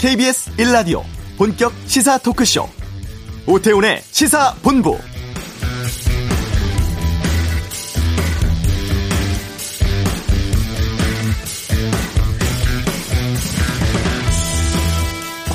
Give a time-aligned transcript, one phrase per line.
[0.00, 1.02] KBS 1라디오
[1.36, 2.66] 본격 시사 토크쇼
[3.46, 4.96] 오태훈의 시사본부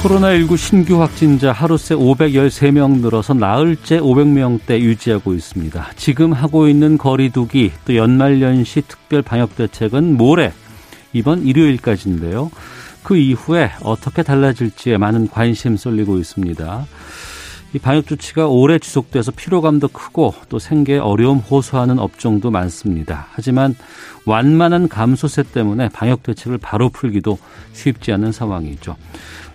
[0.03, 5.89] 코로나19 신규 확진자 하루새 513명 늘어서 나흘째 500명대 유지하고 있습니다.
[5.95, 10.53] 지금 하고 있는 거리두기 또 연말연시 특별 방역 대책은 모레
[11.13, 12.51] 이번 일요일까지인데요.
[13.05, 16.87] 그 이후에 어떻게 달라질지에 많은 관심 쏠리고 있습니다.
[17.73, 23.27] 이 방역 조치가 오래 지속돼서 피로감도 크고 또 생계에 어려움 호소하는 업종도 많습니다.
[23.29, 23.75] 하지만
[24.25, 27.37] 완만한 감소세 때문에 방역 대책을 바로 풀기도
[27.73, 28.95] 쉽지 않은 상황이죠.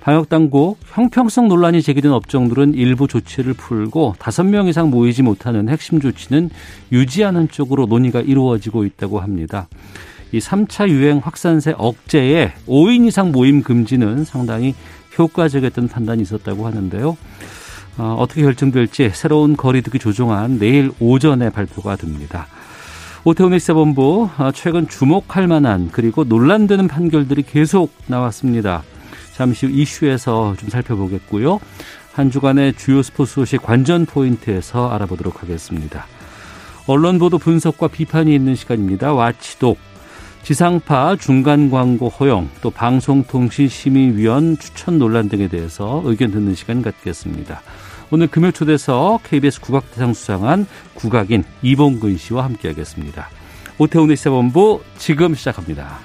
[0.00, 6.00] 방역 당국 형평성 논란이 제기된 업종들은 일부 조치를 풀고 다섯 명 이상 모이지 못하는 핵심
[6.00, 6.50] 조치는
[6.92, 9.66] 유지하는 쪽으로 논의가 이루어지고 있다고 합니다.
[10.32, 14.74] 이 3차 유행 확산세 억제에 5인 이상 모임 금지는 상당히
[15.18, 17.16] 효과적이었던 판단이 있었다고 하는데요.
[17.98, 22.46] 어, 어떻게 결정될지 새로운 거리두기 조정안 내일 오전에 발표가 됩니다.
[23.24, 28.82] 오태훈의 시사본부 어, 최근 주목할 만한 그리고 논란되는 판결들이 계속 나왔습니다.
[29.34, 31.60] 잠시 후 이슈에서 좀 살펴보겠고요.
[32.12, 36.06] 한 주간의 주요 스포츠 소식 관전 포인트에서 알아보도록 하겠습니다.
[36.86, 39.12] 언론 보도 분석과 비판이 있는 시간입니다.
[39.12, 39.89] 와치독
[40.42, 47.60] 지상파 중간 광고 허용, 또 방송통신심의위원 추천 논란 등에 대해서 의견 듣는 시간 갖겠습니다.
[48.10, 53.28] 오늘 금요 초대서 KBS 국악대상 수상한 국악인 이봉근 씨와 함께하겠습니다.
[53.78, 55.98] 오태훈의 시사본부 지금 시작합니다.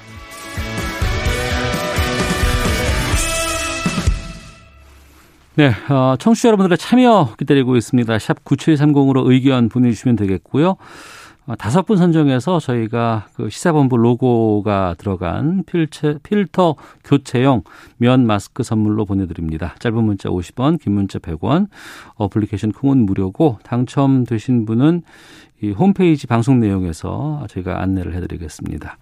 [5.56, 8.20] 네, 어, 청취자 여러분들의 참여 기다리고 있습니다.
[8.20, 10.76] 샵 9730으로 의견 보내주시면 되겠고요.
[11.48, 17.64] 어, 다섯 분 선정해서 저희가 그 시사본부 로고가 들어간 필체, 필터 교체용
[17.98, 19.76] 면 마스크 선물로 보내드립니다.
[19.80, 21.68] 짧은 문자 50원, 긴 문자 100원,
[22.16, 25.04] 어플리케이션 콩은 무료고 당첨되신 분은
[25.62, 28.98] 이 홈페이지 방송 내용에서 저희가 안내를 해드리겠습니다.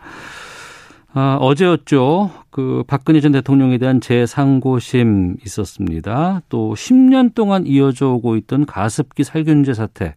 [1.15, 2.31] 아, 어제였죠.
[2.49, 6.41] 그 박근혜 전 대통령에 대한 재상고심 있었습니다.
[6.49, 10.15] 또 10년 동안 이어져 오고 있던 가습기 살균제 사태.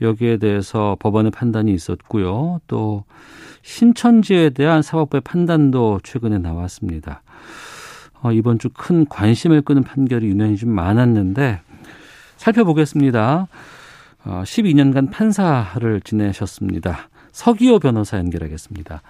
[0.00, 2.60] 여기에 대해서 법원의 판단이 있었고요.
[2.66, 3.04] 또
[3.62, 7.22] 신천지에 대한 사법부의 판단도 최근에 나왔습니다.
[8.22, 11.60] 어, 이번 주 큰 관심을 끄는 판결이 유난히 좀 많았는데
[12.36, 13.48] 살펴보겠습니다.
[14.24, 17.08] 어, 12년간 판사를 지내셨습니다.
[17.32, 19.02] 서기호 변호사 연결하겠습니다.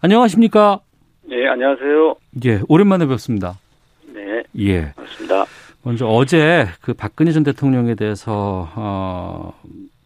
[0.00, 0.80] 안녕하십니까?
[1.28, 2.16] 네, 안녕하세요.
[2.44, 3.58] 예, 오랜만에 뵙습니다.
[4.12, 4.42] 네.
[4.58, 4.92] 예.
[4.96, 5.44] 반갑습니다.
[5.84, 9.52] 먼저 어제 그 박근혜 전 대통령에 대해서 어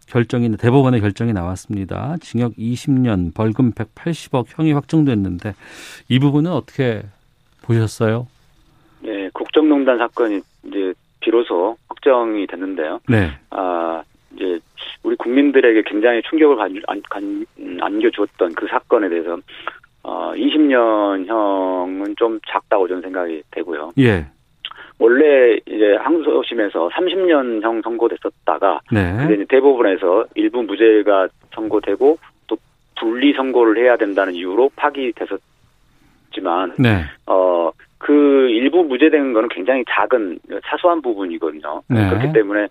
[0.07, 2.17] 결정이 대법원의 결정이 나왔습니다.
[2.21, 5.55] 징역 20년, 벌금 180억 형이 확정됐는데
[6.09, 7.03] 이 부분은 어떻게
[7.63, 8.29] 보셨어요?
[9.01, 13.01] 네, 국정농단 사건이 이제 비로소 확정이 됐는데요.
[13.09, 13.31] 네.
[13.51, 14.03] 아,
[14.35, 14.61] 이제
[15.03, 17.47] 우리 국민들에게 굉장히 충격을 안, 안, 안,
[17.81, 19.37] 안겨주었던 그 사건에 대해서
[20.03, 23.93] 어, 20년형은 좀 작다고 저는 생각이 되고요.
[23.99, 24.27] 예.
[24.99, 29.13] 원래 이제 항소심에서 30년형 선고됐었다가 네.
[29.19, 32.57] 근데 이제 대법원에서 일부 무죄가 선고되고 또
[32.99, 35.41] 분리 선고를 해야 된다는 이유로 파기됐었지만
[36.79, 37.05] 네.
[37.27, 41.83] 어그 일부 무죄된 거는 굉장히 작은 사소한 부분이거든요.
[41.89, 42.09] 네.
[42.09, 42.69] 그렇기 때문에 에,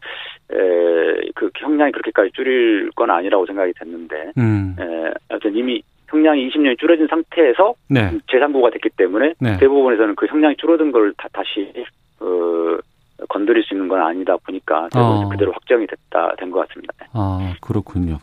[1.35, 4.75] 그 형량이 그렇게까지 줄일 건 아니라고 생각이 됐는데 음.
[4.79, 8.11] 에, 하여튼 이미 형량이 20년이 줄어진 상태에서 네.
[8.31, 9.57] 재상고가 됐기 때문에 네.
[9.57, 11.71] 대법원에서는 그 형량이 줄어든 걸 다, 다시
[12.25, 15.29] 어, 건드릴 수 있는 건 아니다 보니까 어.
[15.29, 16.93] 그대로 확정이 됐다 된 것 같습니다.
[17.13, 18.19] 아, 그렇군요.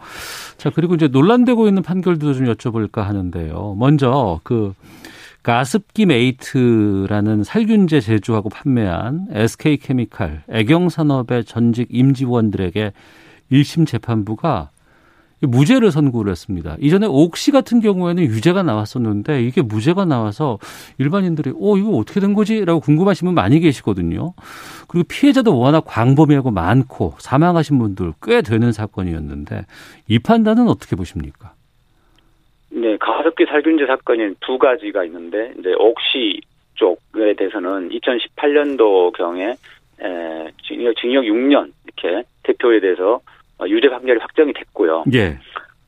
[0.58, 3.74] 자, 그리고 이제 논란되고 있는 판결도 좀 여쭤볼까 하는데요.
[3.78, 4.74] 먼저 그
[5.42, 12.92] 가습기 메이트라는 살균제 제조하고 판매한 SK 케미칼 애경 산업의 전직 임직원들에게
[13.50, 14.68] 1심 재판부가
[15.42, 16.76] 무죄를 선고를 했습니다.
[16.80, 20.58] 이전에 옥시 같은 경우에는 유죄가 나왔었는데 이게 무죄가 나와서
[20.98, 24.34] 일반인들이 어 이거 어떻게 된 거지라고 궁금하신 분 많이 계시거든요.
[24.88, 29.64] 그리고 피해자도 워낙 광범위하고 많고 사망하신 분들 꽤 되는 사건이었는데
[30.08, 31.54] 이 판단은 어떻게 보십니까?
[32.70, 36.40] 네, 가습기 살균제 사건이 두 가지가 있는데 이제 옥시
[36.74, 39.54] 쪽에 대해서는 2018년도 경에
[40.00, 43.20] 에, 징역, 징역 6년 이렇게 대표에 대해서 어,
[43.68, 45.04] 유죄 판결이 확정이 됐고요.
[45.14, 45.38] 예.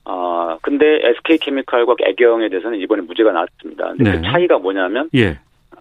[0.05, 3.89] 어, 근데 SK 케미칼과 애경에 대해서는 이번에 무죄가 나왔습니다.
[3.97, 4.17] 근데 네.
[4.17, 5.39] 그 차이가 뭐냐면 예.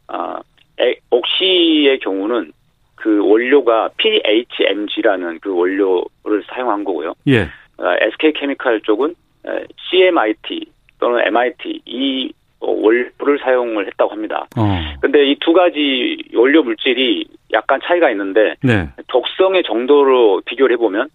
[0.08, 0.40] 아,
[0.80, 2.52] 에, 옥시의 경우는
[2.96, 7.14] 그 원료가 PHMG라는 그 원료를 사용한 거고요.
[7.28, 7.50] 예.
[7.78, 9.14] 아, SK 케미칼 쪽은
[9.48, 10.66] 에, CMIT
[11.00, 12.32] 또는 MIT 이
[12.62, 14.48] 원료를 사용을 했다고 합니다.
[14.56, 14.80] 어.
[15.02, 18.88] 근데 이 두 가지 원료 물질이 약간 차이가 있는데 네.
[19.08, 21.10] 독성의 정도로 비교를 해보면 어, 네,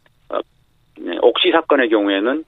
[1.22, 2.44] 옥시 사건의 경우에는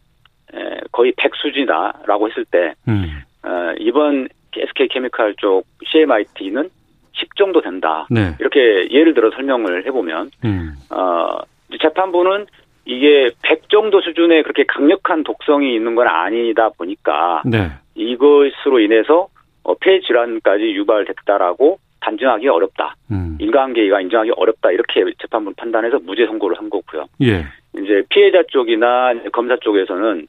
[0.55, 3.23] 에, 거의 100 수준이다라고 했을 때 음.
[3.43, 6.69] 어, 이번 SK 케미칼 쪽 CMIT는
[7.12, 8.06] 10 정도 된다.
[8.11, 8.35] 네.
[8.41, 10.75] 이렇게 예를 들어 설명을 해보면 음.
[10.91, 11.38] 어,
[11.81, 12.47] 재판부는
[12.85, 17.70] 이게 100 정도 수준의 그렇게 강력한 독성이 있는 건 아니다 보니까 네.
[17.94, 19.29] 이것으로 인해서
[19.62, 22.94] 어, 폐 질환까지 유발됐다라고 단정하기 어렵다.
[23.11, 23.37] 음.
[23.41, 24.70] 인과관계가 인정하기 어렵다.
[24.70, 27.06] 이렇게 재판부 판단해서 무죄 선고를 한 거고요.
[27.23, 27.44] 예.
[27.76, 30.26] 이제 피해자 쪽이나 검사 쪽에서는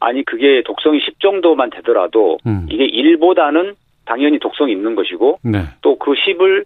[0.00, 2.66] 아니 그게 독성이 10 정도만 되더라도 음.
[2.70, 3.74] 이게 1보다는
[4.04, 5.64] 당연히 독성이 있는 것이고 네.
[5.82, 6.64] 또그 10을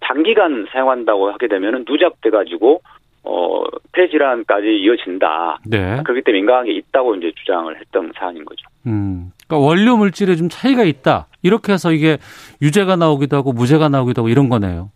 [0.00, 2.82] 단기간 사용한다고 하게 되면은 누적돼 가지고
[3.24, 5.60] 어 폐질환까지 이어진다.
[5.66, 6.02] 네.
[6.04, 8.66] 그렇기 때문에 인과관계 있다고 이제 주장을 했던 사안인 거죠.
[8.86, 9.32] 음.
[9.54, 11.26] 그러니까 원료 물질에 좀 차이가 있다.
[11.42, 12.18] 이렇게 해서 이게
[12.60, 14.90] 유죄가 나오기도 하고 무죄가 나오기도 하고 이런 거네요.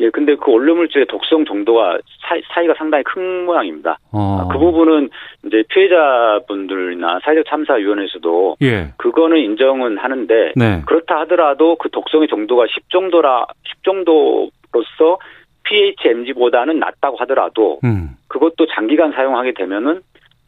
[0.00, 3.98] 예, 근데 그 원료 물질의 독성 정도가 차이, 차이 가 상당히 큰 모양입니다.
[4.12, 4.48] 어.
[4.50, 5.10] 그 부분은
[5.46, 8.92] 이제 피해자분들이나 사회적 참사위원회에서도 예.
[8.96, 10.82] 그거는 인정은 하는데 네.
[10.86, 15.18] 그렇다 하더라도 그 독성의 정도가 10 정도라 10 정도로서
[15.64, 18.10] PHMG보다는 낮다고 하더라도 음.
[18.28, 20.00] 그것도 장기간 사용하게 되면은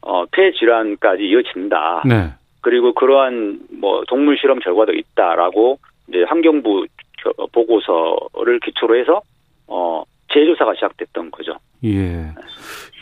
[0.03, 2.03] 어, 폐 질환까지 이어진다.
[2.07, 2.31] 네.
[2.65, 5.79] 그리고 그러한 뭐 동물 실험 결과도 있다라고
[6.09, 6.87] 이제 환경부
[7.23, 9.21] 겨- 보고서를 기초로 해서
[9.67, 10.03] 어
[10.33, 11.53] 재조사가 시작됐던 거죠.
[11.85, 12.33] 예.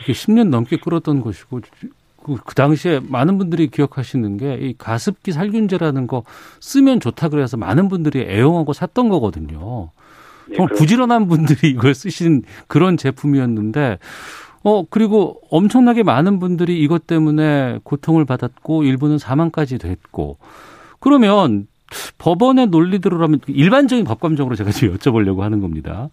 [0.01, 1.61] 이게 10년 넘게 끌었던 것이고
[2.25, 6.23] 그, 그 당시에 많은 분들이 기억하시는 게 이 가습기 살균제라는 거
[6.59, 9.89] 쓰면 좋다 그래서 많은 분들이 애용하고 샀던 거거든요.
[10.47, 13.97] 네, 정말 그런- 부지런한 분들이 이걸 쓰신 그런 제품이었는데
[14.63, 20.37] 어 그리고 엄청나게 많은 분들이 이것 때문에 고통을 받았고 일부는 사망까지 됐고
[20.99, 21.67] 그러면
[22.17, 26.09] 법원의 논리대로라면 일반적인 법감정으로 제가 지금 여쭤보려고 하는 겁니다.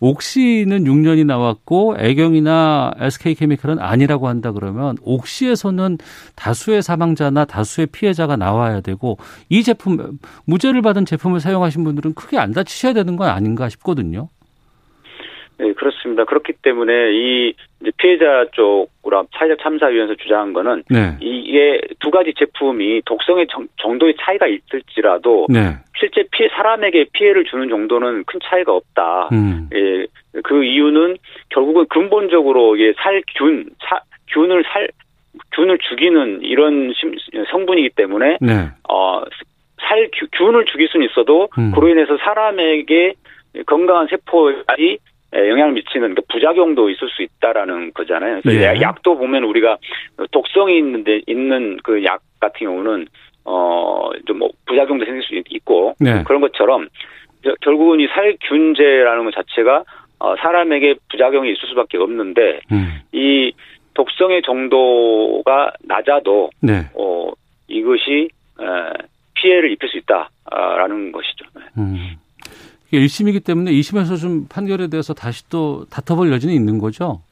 [0.00, 5.98] 옥시는 6년이 나왔고 애경이나 SK케미칼은 아니라고 한다 그러면 옥시에서는
[6.34, 9.18] 다수의 사망자나 다수의 피해자가 나와야 되고
[9.48, 14.28] 이 제품 무죄를 받은 제품을 사용하신 분들은 크게 안 다치셔야 되는 건 아닌가 싶거든요.
[15.58, 16.24] 네, 그렇습니다.
[16.24, 21.16] 그렇기 때문에 이 이제 피해자 쪽으로 사회적 참사위원회에서 주장한 거는 네.
[21.20, 25.76] 이게 두 가지 제품이 독성의 정, 정도의 차이가 있을지라도 네.
[25.98, 29.28] 실제 피해 사람에게 피해를 주는 정도는 큰 차이가 없다.
[29.32, 29.68] 음.
[29.74, 30.06] 예,
[30.42, 31.16] 그 이유는
[31.50, 34.88] 결국은 근본적으로 이게 살균, 사, 균을 살
[35.54, 37.14] 균을 죽이는 이런 심-
[37.50, 38.68] 성분이기 때문에 네.
[38.88, 39.22] 어,
[39.80, 41.72] 살 균- 균을 죽일 수는 있어도 음.
[41.72, 43.14] 그로 인해서 사람에게
[43.66, 44.62] 건강한 세포에
[45.34, 48.40] 영향을 미치는 그 부작용도 있을 수 있다라는 거잖아요.
[48.42, 48.80] 그래서 예.
[48.80, 49.78] 약도 보면 우리가
[50.30, 53.06] 독성이 있는데 있는 그 약 같은 경우는
[53.44, 56.22] 어좀 뭐 부작용도 생길 수 있고 네.
[56.24, 56.88] 그런 것처럼
[57.44, 59.84] 저- 결국은 이 살균제라는 것 자체가
[60.20, 63.00] 어, 사람에게 부작용이 있을 수밖에 없는데 음.
[63.12, 63.52] 이
[63.94, 66.82] 독성의 정도가 낮아도 네.
[66.94, 67.32] 어,
[67.68, 68.28] 이것이
[68.60, 68.64] 에,
[69.34, 71.44] 피해를 입힐 수 있다라는 것이죠.
[71.56, 71.62] 네.
[71.78, 71.96] 음.
[72.92, 77.22] 이게 1심이기 때문에 2심에서 좀 판결에 대해서 다시 또 다퉈볼 여지는 있는 거죠?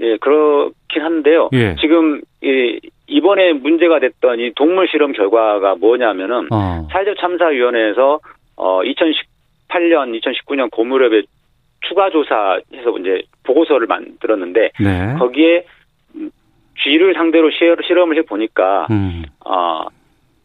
[0.00, 1.48] 예, 그렇긴 한데요.
[1.54, 1.74] 예.
[1.80, 6.86] 지금 이 이번에 문제가 됐던 이 동물 실험 결과가 뭐냐면은 어.
[6.92, 8.20] 사회적 참사위원회에서
[8.56, 11.22] 어 2018년, 2019년 고무렵에
[11.88, 15.14] 추가 조사해서 이제 보고서를 만들었는데 네.
[15.18, 15.64] 거기에
[16.16, 16.30] 음,
[16.82, 19.24] 쥐를 상대로 시- 실험을 해 보니까 음.
[19.44, 19.86] 어,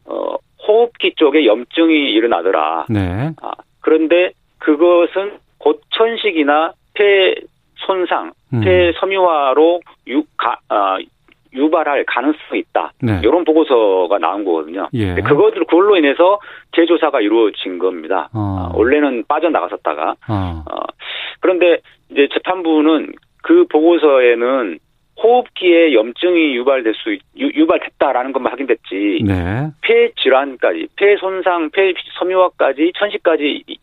[0.05, 0.35] 어,
[0.67, 2.85] 호흡기 쪽에 염증이 일어나더라.
[2.89, 3.31] 네.
[3.41, 3.51] 아,
[3.85, 7.35] 그런데 그것은 고천식이나 폐
[7.75, 8.61] 손상, 음.
[8.61, 10.97] 폐 섬유화로 유, 가, 아,
[11.53, 12.93] 유발할 가능성이 있다.
[13.03, 13.21] 네.
[13.23, 14.89] 이런 보고서가 나온 거거든요.
[14.93, 15.13] 예.
[15.13, 16.39] 그것들 그걸로 인해서
[16.75, 18.29] 재조사가 이루어진 겁니다.
[18.33, 18.71] 어.
[18.73, 20.63] 아, 원래는 빠져나갔었다가 어.
[20.69, 20.75] 어,
[21.39, 21.77] 그런데
[22.09, 23.13] 이제 재판부는
[23.43, 24.79] 그 보고서에는
[25.21, 29.67] 호흡기에 염증이 유발될 수 있- 유, 유발됐다라는 것만 확인됐지 네.
[29.81, 33.77] 폐 질환까지 폐 손상, 폐 섬유화까지 천식까지 이-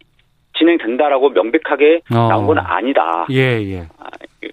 [0.59, 2.29] 진행된다라고 명백하게 어.
[2.29, 3.27] 나온 건 아니다.
[3.31, 3.79] 예, 예.
[3.99, 4.09] 아,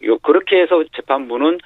[0.06, 1.58] 요- 그렇게 해서 재판부는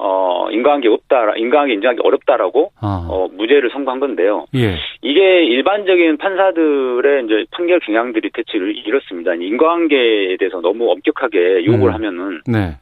[0.00, 2.86] 어 인과관계 없다, 인과관계 인정하기 어렵다라고 어.
[3.08, 4.44] 어 무죄를 선고한 건데요.
[4.54, 4.76] 예.
[5.02, 9.34] 이게 일반적인 판사들의 이제 판결 경향들이 대체 이렇습니다.
[9.34, 11.94] 인과관계에 대해서 너무 엄격하게 요구를 음.
[11.94, 12.76] 하면은 네.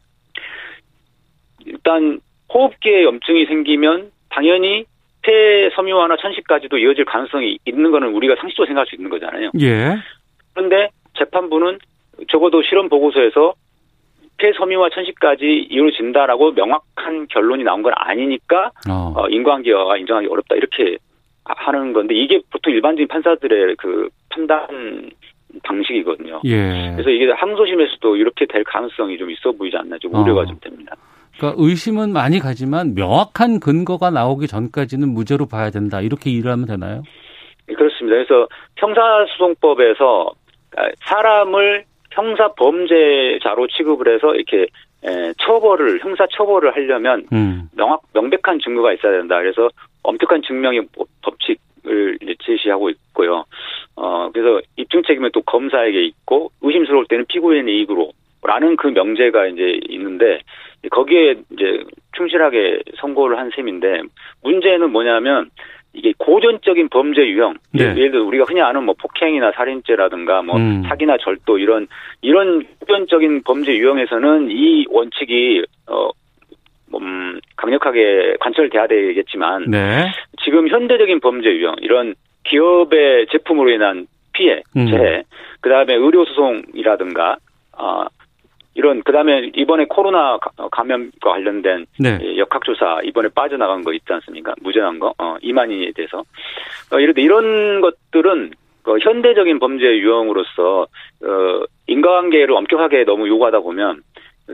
[1.67, 2.21] 일단
[2.53, 4.85] 호흡기에 염증이 생기면 당연히
[5.23, 9.51] 폐 섬유화나 천식까지도 이어질 가능성이 있는 거는 우리가 상식적으로 생각할 수 있는 거잖아요.
[9.61, 9.97] 예.
[10.55, 11.79] 그런데 재판부는
[12.29, 13.55] 적어도 실험 보고서에서
[14.39, 19.15] 폐 섬유화 천식까지 이루어진다라고 명확한 결론이 나온 건 아니니까 어.
[19.17, 20.99] 어, 인과관계가 인정하기 어렵다 이렇게
[21.45, 25.11] 하는 건데 이게 보통 일반적인 판사들의 그 판단
[25.63, 26.43] 방식이거든요.
[26.45, 26.93] 예.
[26.93, 30.47] 그래서 이게 항소심에서도 이렇게 될 가능성이 좀 있어 보이지 않나 좀 우려가 어.
[30.47, 30.95] 좀 됩니다.
[31.39, 36.01] 그러니까 의심은 많이 가지만 명확한 근거가 나오기 전까지는 무죄로 봐야 된다.
[36.01, 37.03] 이렇게 일하면 되나요?
[37.69, 38.17] 예, 그렇습니다.
[38.17, 40.31] 그래서 형사소송법에서
[40.77, 44.67] 아, 사람을 형사 범죄자로 취급을 해서 이렇게
[45.05, 47.69] 에, 처벌을 형사 처벌을 하려면 음.
[47.77, 49.39] 명확 명백한 증거가 있어야 된다.
[49.41, 49.69] 그래서
[50.03, 53.45] 엄격한 증명의 법- 법칙을 제시하고 있고요.
[53.97, 60.41] 어 그래서 입증 책임은 또 검사에게 있고 의심스러울 때는 피고인의 이익으로라는 그 명제가 이제 있는데
[60.91, 61.85] 거기에 이제
[62.17, 64.03] 충실하게 선고를 한 셈인데
[64.43, 65.51] 문제는 뭐냐면
[65.93, 67.85] 이게 고전적인 범죄 유형 네.
[67.97, 70.83] 예를 들어 우리가 흔히 아는 뭐 폭행이나 살인죄라든가 뭐 음.
[70.87, 71.89] 사기나 절도 이런
[72.21, 76.11] 이런 고전적인 범죄 유형에서는 이 원칙이 어
[76.95, 80.07] 음, 강력하게 관철돼야 되겠지만 네.
[80.45, 82.15] 지금 현대적인 범죄 유형 이런
[82.45, 84.87] 기업의 제품으로 인한 피해, 음.
[84.89, 85.23] 재해,
[85.61, 87.39] 그 다음에 의료 소송이라든가
[87.73, 88.07] 아
[88.77, 92.19] 이런 그다음에 이번에 코로나 가- 감염과 관련된 네.
[92.23, 94.55] 예, 역학조사 이번에 빠져나간 거 있지 않습니까?
[94.61, 96.23] 무죄한 거, 어, 이만희에 대해서.
[96.93, 98.53] 어, 이런데 이런 것들은
[98.83, 100.83] 그 현대적인 범죄 유형으로서
[101.25, 104.03] 어, 인과관계를 엄격하게 너무 요구하다 보면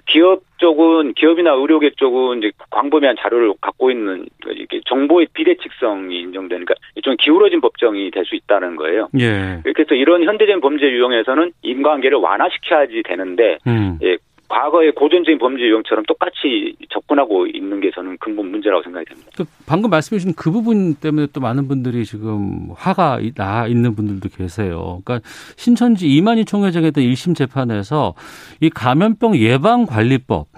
[0.07, 6.75] 기업 쪽은 기업이나 의료계 쪽은 이제 광범위한 자료를 갖고 있는 그 이게 정보의 비대칭성이 인정되니까
[7.03, 9.09] 좀 기울어진 법정이 될 수 있다는 거예요.
[9.19, 9.61] 예.
[9.65, 13.99] 그래서 이런 현대적인 범죄 유형에서는 인과관계를 완화시켜야지 되는데 음.
[14.03, 14.17] 예,
[14.57, 19.31] 과거의 고전적인 범죄 유형처럼 똑같이 접근하고 있는 게 저는 근본 문제라고 생각이 됩니다.
[19.39, 23.95] 또 방금 말씀해 주신 그 부분 때문에 또 많은 분들이 지금 화가 이- 나 있는
[23.95, 25.01] 분들도 계세요.
[25.07, 28.13] 그러니까 신천지 이만희 총회장에 대한 1심 재판에서
[28.61, 30.49] 이 감염병 예방 관리법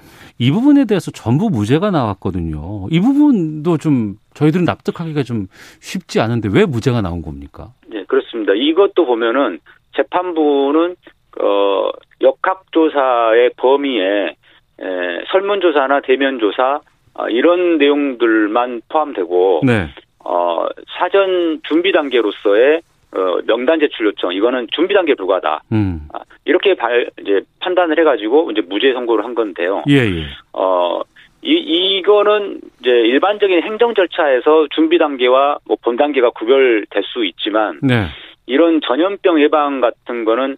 [0.41, 2.89] 이 부분에 대해서 전부 무죄가 나왔거든요.
[2.91, 5.47] 이 부분도 좀 저희들은 납득하기가 좀
[5.81, 7.69] 쉽지 않은데 왜 무죄가 나온 겁니까?
[7.95, 8.55] 예, 그렇습니다.
[8.55, 9.61] 이것도 보면은
[9.95, 10.97] 재판부는
[11.41, 11.91] 어
[12.25, 14.37] 역학조사의 범위에
[14.81, 16.81] 에, 설문조사나 대면조사
[17.14, 19.88] 아, 이런 내용들만 포함되고 네.
[20.25, 20.66] 어
[20.99, 22.81] 사전 준비 단계로서의
[23.12, 25.62] 어, 명단 제출 요청 이거는 준비 단계에 불과하다.
[25.73, 26.09] 음.
[26.12, 29.85] 아, 이렇게 발 이제 판단을 해가지고 이제 무죄 선고를 한 건데요.
[29.88, 30.25] 예, 예.
[30.52, 31.02] 어,
[31.43, 38.07] 이, 이거는 이제 일반적인 행정 절차에서 준비 단계와 뭐본 단계가 구별될 수 있지만 네.
[38.47, 40.57] 이런 전염병 예방 같은 거는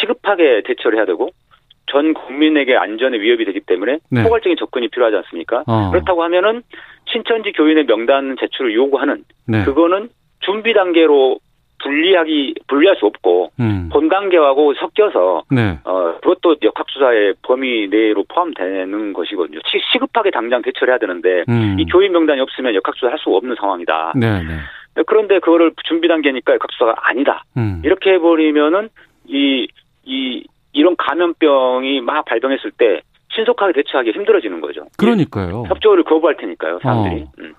[0.00, 1.30] 시급하게 대처를 해야 되고
[1.86, 4.22] 전 국민에게 안전에 위협이 되기 때문에 네.
[4.22, 5.64] 포괄적인 접근이 필요하지 않습니까?
[5.66, 5.90] 어.
[5.90, 6.62] 그렇다고 하면은
[7.06, 9.64] 신천지 교인의 명단 제출을 요구하는 네.
[9.64, 10.08] 그거는
[10.40, 11.38] 준비 단계로
[11.82, 13.90] 분리하기 분리할 수 없고 음.
[13.92, 15.78] 본 단계하고 섞여서 네.
[15.84, 19.58] 어, 그것도 역학 수사의 범위 내로 포함되는 것이거든요.
[19.66, 21.76] 시, 시급하게 당장 대처를 해야 되는데, 음.
[21.78, 24.14] 이 교인 명단이 없으면 역학 수사 할 수가 없는 상황이다.
[24.16, 25.02] 네, 네.
[25.06, 27.44] 그런데 그거를 준비 단계니까 역학 수사가 아니다.
[27.56, 27.82] 음.
[27.84, 28.88] 이렇게 해버리면은,
[29.26, 29.66] 이,
[30.04, 33.00] 이, 이런 감염병이 막 발병했을 때,
[33.32, 34.86] 신속하게 대처하기 힘들어지는 거죠.
[34.96, 35.64] 그러니까요.
[35.68, 37.22] 협조를 거부할 테니까요, 사람들이.
[37.22, 37.26] 어.
[37.40, 37.54] 음.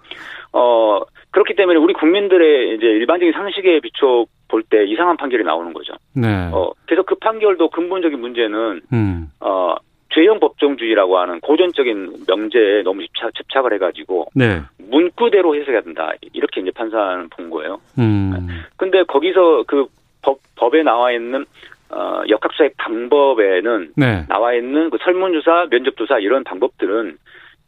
[0.54, 5.94] 어, 그렇기 때문에 우리 국민들의 이제 일반적인 상식에 비춰 볼 때 이상한 판결이 나오는 거죠.
[6.14, 6.50] 네.
[6.54, 9.28] 어, 그래서 그 판결도 근본적인 문제는 음.
[9.42, 9.76] 어,
[10.14, 14.62] 죄형 법정주의라고 하는 고전적인 명제에 너무 집착, 집착을 해가지고 네.
[14.78, 17.82] 문구대로 해석해야 된다 이렇게 이제 판사는 본 거예요.
[17.98, 18.48] 음.
[18.78, 19.88] 근데 거기서 그
[20.25, 21.46] 법, 법에 나와 있는
[21.89, 24.25] 어, 역학수사의 방법에는 네.
[24.27, 27.17] 나와 있는 그 설문조사, 면접조사 이런 방법들은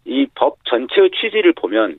[0.05, 1.97] 이 법 전체의 취지를 보면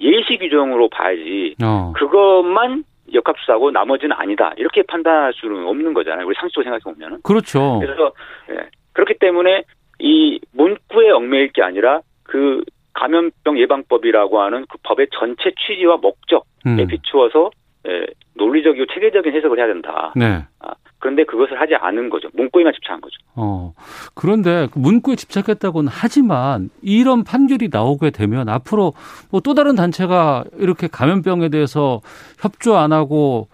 [0.00, 1.92] 예시 규정으로 봐야지 어.
[1.96, 6.26] 그것만 역학수사고 나머지는 아니다 이렇게 판단할 수는 없는 거잖아요.
[6.26, 7.20] 우리 상식적으로 생각해 보면은.
[7.22, 7.80] 그렇죠.
[7.80, 8.12] 그래서
[8.50, 9.64] 예, 그렇기 때문에
[9.98, 12.62] 이 문구에 얽매일 게 아니라 그
[12.94, 16.86] 감염병 예방법이라고 하는 그 법의 전체 취지와 목적에 음.
[16.86, 17.50] 비추어서
[17.86, 20.12] 예, 논리적이고 체계적인 해석을 해야 된다.
[20.16, 20.44] 네.
[20.60, 22.28] 아, 그런데 그것을 하지 않은 거죠.
[22.34, 23.14] 문구에만 집착한 거죠.
[23.36, 23.72] 어.
[24.14, 28.94] 그런데 그 문구에 집착했다고는 하지만 이런 판결이 나오게 되면 앞으로
[29.30, 32.00] 뭐 또 다른 단체가 이렇게 감염병에 대해서
[32.40, 33.48] 협조 안 하고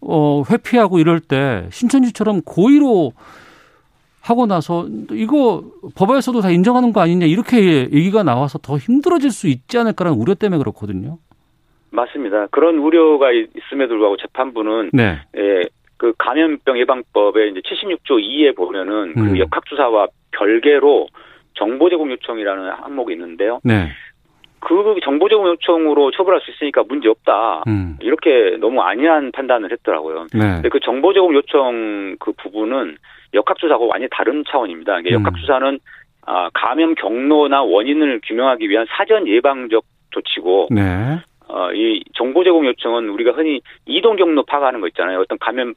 [0.00, 3.12] 어 회피하고 이럴 때 신천지처럼 고의로
[4.20, 5.62] 하고 나서 이거
[5.94, 10.58] 법에서도 다 인정하는 거 아니냐 이렇게 얘기가 나와서 더 힘들어질 수 있지 않을까라는 우려 때문에
[10.58, 11.18] 그렇거든요.
[11.90, 12.46] 맞습니다.
[12.50, 15.18] 그런 우려가 있- 있음에도 불구하고 재판부는 네.
[15.36, 15.62] 예,
[15.96, 19.32] 그 감염병 예방법의 이제 76조 2에 보면은 음.
[19.32, 21.08] 그 역학수사와 별개로
[21.54, 23.60] 정보 제공 요청이라는 항목이 있는데요.
[23.64, 23.88] 네.
[24.60, 27.62] 그 정보 제공 요청으로 처벌할 수 있으니까 문제 없다.
[27.68, 27.96] 음.
[28.00, 30.26] 이렇게 너무 안이한 판단을 했더라고요.
[30.34, 30.38] 네.
[30.40, 32.96] 근데 그 정보 제공 요청 그 부분은
[33.34, 35.00] 역학수사하고 완전히 다른 차원입니다.
[35.00, 35.20] 이게 음.
[35.20, 35.78] 역학수사는
[36.26, 41.18] 아, 감염 경로나 원인을 규명하기 위한 사전 예방적 조치고 네.
[41.48, 45.20] 어, 어, 이 정보 제공 요청은 우리가 흔히 이동 경로 파악하는 거 있잖아요.
[45.20, 45.74] 어떤 감염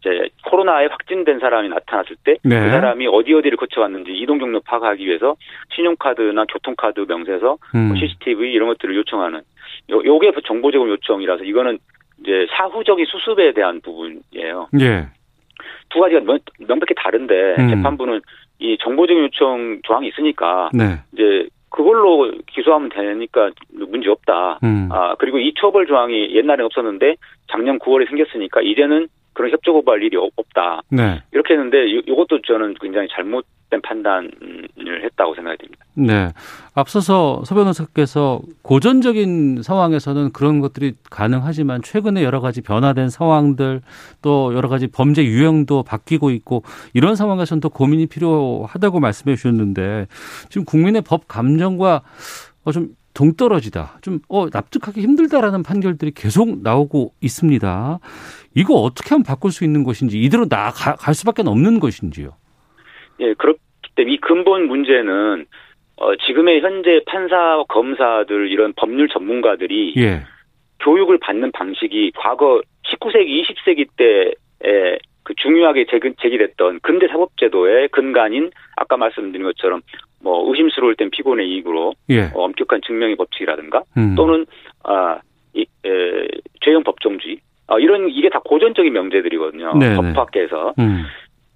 [0.00, 2.70] 이제 코로나에 확진된 사람이 나타났을 때그 네.
[2.70, 5.36] 사람이 어디 어디를 거쳐왔는지 이동 경로 파악하기 위해서
[5.74, 7.88] 신용카드나 교통카드 명세서 음.
[7.88, 9.42] 뭐 CCTV 이런 것들을 요청하는
[9.90, 11.78] 요 요게 정보 제공 요청이라서 이거는
[12.20, 14.68] 이제 사후적인 수습에 대한 부분이에요.
[14.80, 15.06] 예.
[15.90, 17.68] 두 가지가 명, 명백히 다른데 음.
[17.68, 18.20] 재판부는
[18.58, 21.00] 이 정보 제공 요청 조항이 있으니까 네.
[21.12, 24.60] 이제 그걸로 기소하면 되니까 문제 없다.
[24.62, 24.88] 음.
[24.92, 27.16] 아 그리고 이 처벌 조항이 옛날에 없었는데
[27.50, 30.82] 작년 9월에 생겼으니까 이제는 그런 협조 고발 일이 없- 없다.
[30.90, 31.22] 네.
[31.32, 35.84] 이렇게 했는데 요, 요것도 저는 굉장히 잘못된 판단을 했다고 생각이 됩니다.
[35.94, 36.28] 네.
[36.74, 43.80] 앞서서 서 변호사께서 고전적인 상황에서는 그런 것들이 가능하지만 최근에 여러 가지 변화된 상황들
[44.20, 46.62] 또 여러 가지 범죄 유형도 바뀌고 있고
[46.92, 50.06] 이런 상황에서는 더 고민이 필요하다고 말씀해 주셨는데
[50.50, 52.02] 지금 국민의 법 감정과
[52.64, 53.98] 어, 좀 동떨어지다.
[54.00, 57.98] 좀, 어, 납득하기 힘들다라는 판결들이 계속 나오고 있습니다.
[58.54, 62.30] 이거 어떻게 하면 바꿀 수 있는 것인지, 이대로 나갈 수밖에 없는 것인지요.
[63.20, 63.58] 예, 그렇기
[63.94, 65.46] 때문에 이 근본 문제는
[65.96, 70.22] 어, 지금의 현재 판사, 검사들 이런 법률 전문가들이 예.
[70.80, 78.96] 교육을 받는 방식이 과거 19세기, 20세기 때에 그 중요하게 제기- 제기됐던 근대 사법제도의 근간인 아까
[78.96, 79.82] 말씀드린 것처럼
[80.20, 82.22] 뭐 의심스러울 땐 피고의 이익으로 예.
[82.34, 84.14] 어, 엄격한 증명의 법칙이라든가 음.
[84.16, 84.44] 또는
[84.82, 85.20] 아,
[85.54, 85.88] 이, 에,
[86.62, 89.78] 죄형 법정주의 아, 이런 이게 다 고전적인 명제들이거든요.
[89.78, 89.96] 네네.
[89.96, 91.04] 법학계에서 음.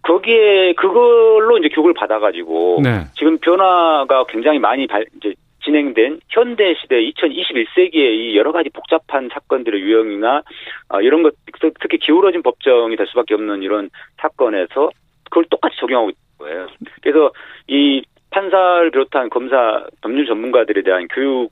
[0.02, 3.06] 거기에 그걸로 이제 교육을 받아가지고 네.
[3.16, 5.34] 지금 변화가 굉장히 많이 발, 이제
[5.64, 10.42] 진행된 현대 시대 2021세기의 이 여러 가지 복잡한 사건들의 유형이나
[10.88, 11.34] 아, 이런 것
[11.80, 14.90] 특히 기울어진 법정이 될 수밖에 없는 이런 사건에서
[15.24, 16.68] 그걸 똑같이 적용하고 있는 거예요.
[17.02, 17.32] 그래서
[17.66, 21.50] 이 판사를 비롯한 검사 법률 전문가들에 대한 교육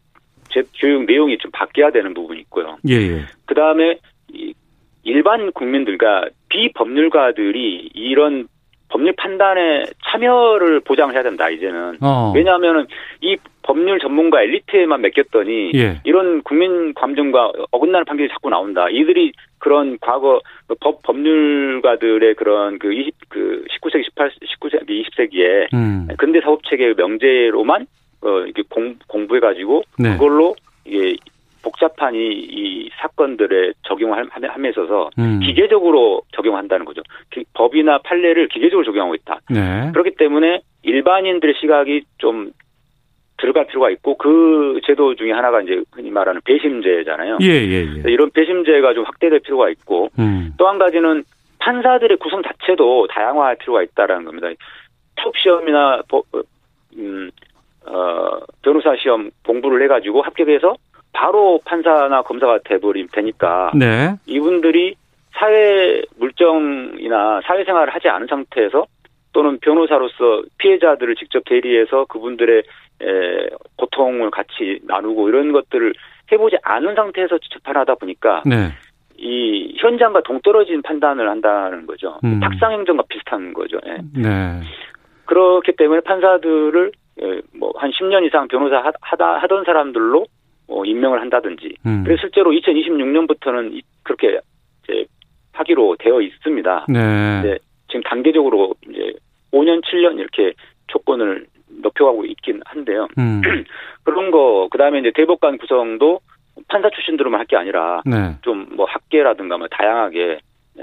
[0.51, 2.77] 제, 교육 내용이 좀 바뀌어야 되는 부분이 있고요.
[2.89, 3.23] 예, 예.
[3.47, 3.99] 그 다음에
[5.05, 8.49] 일반 국민들과 비법률가들이 이런
[8.89, 12.33] 법률 판단에 참여를 보장해야 된다 이제는 어.
[12.35, 12.87] 왜냐하면은
[13.21, 16.01] 이 법률 전문가 엘리트에만 맡겼더니 예.
[16.05, 18.89] 이런 국민 감정과 어긋나는 판결이 자꾸 나온다.
[18.89, 20.41] 이들이 그런 과거
[20.81, 24.31] 법 법률가들의 그런 그 20, 그 19세기 18
[24.61, 26.09] 19세기 20세기에 음.
[26.19, 27.87] 근대 사법 체계의 명제로만
[28.21, 30.13] 어 이게 공 공부해 가지고 네.
[30.13, 30.55] 그걸로
[31.85, 35.41] 복잡한 이, 이 사건들에 적용을 함- 함에 있어서 음.
[35.41, 37.03] 기계적으로 적용한다는 거죠.
[37.31, 39.41] 기- 법이나 판례를 기계적으로 적용하고 있다.
[39.51, 39.91] 네.
[39.93, 42.51] 그렇기 때문에 일반인들의 시각이 좀
[43.37, 47.39] 들어갈 필요가 있고 그 제도 중에 하나가 이제 흔히 말하는 배심제잖아요.
[47.43, 48.11] 예, 예, 예.
[48.11, 50.53] 이런 배심제가 좀 확대될 필요가 있고 음.
[50.57, 51.25] 또한 가지는
[51.59, 54.49] 판사들의 구성 자체도 다양화할 필요가 있다라는 겁니다.
[55.17, 56.27] 투업 시험이나 법-
[56.97, 57.31] 음,
[57.87, 60.77] 어, 변호사 시험 공부를 해가지고 합격해서
[61.15, 64.15] 바로 판사나 검사가 돼버리면 되니까 네.
[64.27, 64.95] 이분들이
[65.33, 68.87] 사회 물정이나 사회생활을 하지 않은 상태에서
[69.33, 72.63] 또는 변호사로서 피해자들을 직접 대리해서 그분들의
[73.03, 75.93] 에, 고통을 같이 나누고 이런 것들을
[76.31, 78.69] 해보지 않은 상태에서 재판하다 보니까 네.
[79.17, 82.19] 이 현장과 동떨어진 판단을 한다는 거죠.
[82.25, 82.41] 음.
[82.41, 83.79] 탁상 행정과 비슷한 거죠.
[83.87, 83.99] 예.
[84.21, 84.61] 네.
[85.27, 86.93] 그렇기 때문에 판사들을
[87.59, 90.27] 뭐 한 10년 이상 변호사 하- 하다 하던 사람들로
[90.69, 91.75] 어, 임명을 한다든지.
[91.87, 92.03] 음.
[92.05, 94.39] 그래서 실제로 2026년부터는 그렇게
[94.85, 95.05] 이제
[95.53, 96.87] 하기로 되어 있습니다.
[96.89, 97.43] 네.
[97.43, 97.59] 네.
[97.89, 99.13] 지금 단계적으로 이제
[99.53, 100.53] 5년, 7년 이렇게
[100.89, 101.47] 조건을
[101.83, 103.09] 높여가고 있긴 한데요.
[103.19, 103.41] 음.
[104.05, 106.21] 그런 거 그 다음에 이제 대법관 구성도
[106.69, 108.35] 판사 출신들만 할 게 아니라 네.
[108.43, 110.39] 좀뭐 학계라든가 뭐 다양하게
[110.79, 110.83] 에,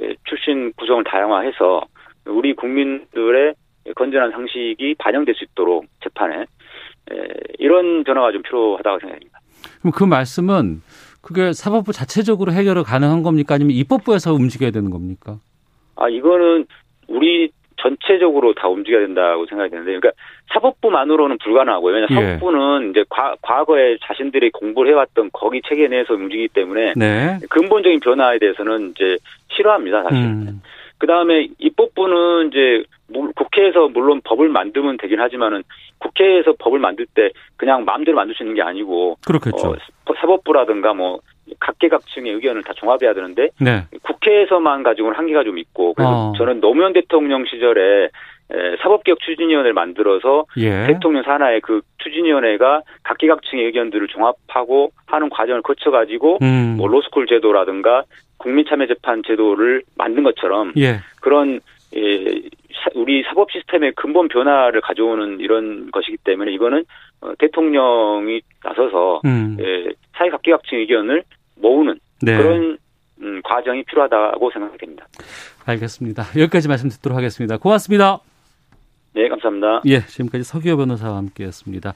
[0.00, 1.84] 에, 출신 구성을 다양화해서
[2.26, 3.54] 우리 국민들의
[3.94, 6.46] 건전한 상식이 반영될 수 있도록 재판에 에,
[7.58, 9.40] 이런 변화가 좀 필요하다고 생각합니다.
[9.80, 10.82] 그럼 그 말씀은
[11.20, 13.54] 그게 사법부 자체적으로 해결이 가능한 겁니까?
[13.54, 15.38] 아니면 입법부에서 움직여야 되는 겁니까?
[15.96, 16.66] 아 이거는
[17.08, 20.12] 우리 전체적으로 다 움직여야 된다고 생각이 되는데, 그러니까
[20.54, 21.94] 사법부만으로는 불가능하고요.
[21.94, 22.14] 왜냐 예.
[22.14, 27.38] 사법부는 이제 과, 과거에 자신들이 공부를 해왔던 거기 체계 내에서 움직이기 때문에 네.
[27.50, 30.16] 근본적인 변화에 대해서는 이제 싫어합니다, 사실.
[30.18, 30.62] 음.
[30.98, 35.62] 그 다음에 입법부는 이제 물- 국회에서 물론 법을 만들면 되긴 하지만은
[35.98, 39.68] 국회에서 법을 만들 때 그냥 마음대로 만들 수 있는 게 아니고 그렇겠죠.
[39.68, 39.74] 어,
[40.20, 41.20] 사법부라든가 뭐
[41.60, 43.84] 각계각층의 의견을 다 종합해야 되는데 네.
[44.02, 46.32] 국회에서만 가지고는 한계가 좀 있고 그래서 어.
[46.36, 48.08] 저는 노무현 대통령 시절에 에,
[48.82, 50.86] 사법개혁 추진위원회를 만들어서 예.
[50.86, 56.74] 대통령 산하의 그 추진위원회가 각계각층의 의견들을 종합하고 하는 과정을 거쳐가지고 음.
[56.76, 58.04] 뭐 로스쿨 제도라든가
[58.38, 61.00] 국민참여재판 제도를 만든 것처럼 예.
[61.20, 61.60] 그런
[61.96, 62.24] 예,
[62.74, 66.84] 사- 우리 사법 시스템의 근본 변화를 가져오는 이런 것이기 때문에 이거는
[67.22, 69.56] 어, 대통령이 나서서 음.
[69.60, 71.22] 예, 사회각계각층 의견을
[71.60, 72.36] 모으는 네.
[72.36, 72.78] 그런
[73.22, 75.06] 음, 과정이 필요하다고 생각이 됩니다.
[75.66, 76.24] 알겠습니다.
[76.36, 77.56] 여기까지 말씀 듣도록 하겠습니다.
[77.56, 78.18] 고맙습니다.
[79.14, 79.82] 네, 감사합니다.
[79.86, 81.94] 예, 지금까지 서기호 변호사와 함께했습니다.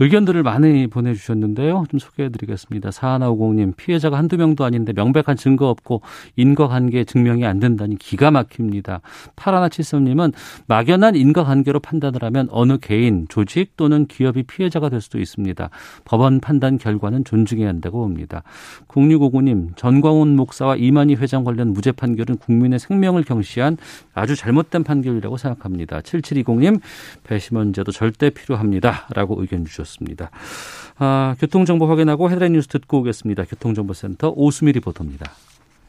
[0.00, 1.84] 의견들을 많이 보내주셨는데요.
[1.90, 2.90] 좀 소개해드리겠습니다.
[2.90, 6.00] 사하나오공님 피해자가 한두 명도 아닌데 명백한 증거 없고
[6.36, 9.02] 인과관계 증명이 안 된다니 기가 막힙니다.
[9.36, 10.32] 파라나치스님은
[10.66, 15.68] 막연한 인과관계로 판단을 하면 어느 개인, 조직 또는 기업이 피해자가 될 수도 있습니다.
[16.06, 18.42] 법원 판단 결과는 존중해야 한다고 봅니다.
[18.88, 23.76] 0659님 전광훈 목사와 이만희 회장 관련 무죄 판결은 국민의 생명을 경시한
[24.14, 26.00] 아주 잘못된 판결이라고 생각합니다.
[26.00, 26.80] 7720님
[27.24, 29.08] 배심원제도 절대 필요합니다.
[29.14, 30.30] 라고 의견 주셨습니다.
[30.98, 33.44] 아, 교통정보 확인하고 헤드라인 뉴스 듣고 오겠습니다.
[33.44, 35.30] 교통정보센터 오수미 리포터입니다.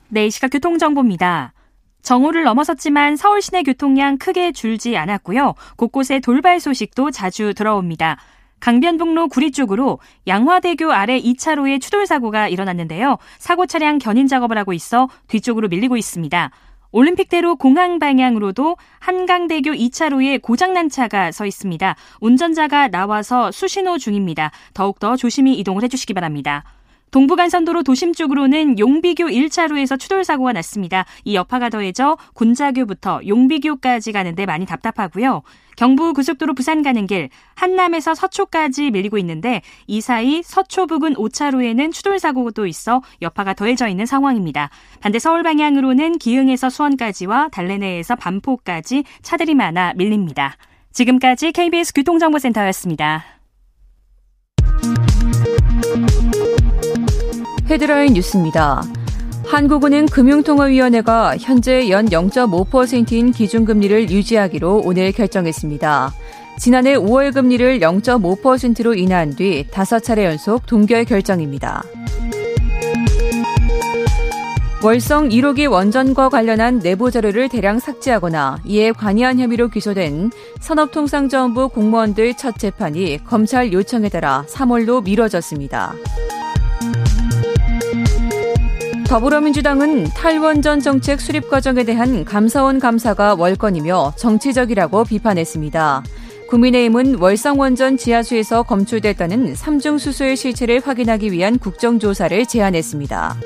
[0.10, 1.54] 네, 이 시각 교통정보입니다.
[2.02, 5.56] 정오를 넘어섰지만 서울 시내 교통량 크게 줄지 않았고요.
[5.76, 8.18] 곳곳에 돌발 소식도 자주 들어옵니다.
[8.60, 13.18] 강변북로 구리 쪽으로 양화대교 아래 2차로에 추돌 사고가 일어났는데요.
[13.38, 16.52] 사고 차량 견인 작업을 하고 있어 뒤쪽으로 밀리고 있습니다.
[16.96, 21.94] 올림픽대로 공항 방향으로도 한강대교 2차로에 고장난 차가 서 있습니다.
[22.22, 24.52] 운전자가 나와서 수신호 중입니다.
[24.74, 26.64] 더욱더 조심히 이동을 해주시기 바랍니다.
[27.12, 31.06] 동부간선도로 도심 쪽으로는 용비교 1차로에서 추돌 사고가 났습니다.
[31.24, 35.44] 이 여파가 더해져 군자교부터 용비교까지 가는데 많이 답답하고요.
[35.78, 42.20] 경부 고속도로 부산 가는 길 한남에서 서초까지 밀리고 있는데 이 사이 서초 부근 5차로에는 추돌
[42.20, 44.70] 사고도 있어 여파가 더해져 있는 상황입니다.
[45.02, 50.56] 반대 서울 방향으로는 기흥에서 수원까지와 달래내에서 반포까지 차들이 많아 밀립니다.
[50.92, 53.26] 지금까지 KBS 교통정보센터였습니다.
[57.70, 58.84] 헤드라인 뉴스입니다.
[59.48, 66.14] 한국은행 금융통화위원회가 현재 연 0.5%인 기준금리를 유지하기로 오늘 결정했습니다.
[66.58, 71.84] 지난해 5월 금리를 0.5%로 인하한 뒤 5차례 연속 동결 결정입니다.
[74.84, 82.60] 월성 1호기 원전과 관련한 내부 자료를 대량 삭제하거나 이에 관여한 혐의로 기소된 산업통상자원부 공무원들 첫
[82.60, 85.96] 재판이 검찰 요청에 따라 3월로 미뤄졌습니다.
[89.16, 96.04] 더불어민주당은 탈원전 정책 수립 과정에 대한 감사원 감사가 월권이며 정치적이라고 비판했습니다.
[96.50, 103.38] 국민의힘은 월성원전 지하수에서 검출됐다는 삼중 수소의 실체를 확인하기 위한 국정조사를 제안했습니다.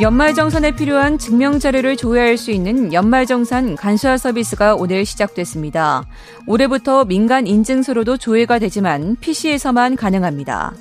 [0.00, 6.06] 연말정산에 필요한 증명자료를 조회할 수 있는 연말정산 간소화 서비스가 오늘 시작됐습니다.
[6.46, 10.72] 올해부터 민간 인증서로도 조회가 되지만 PC에서만 가능합니다.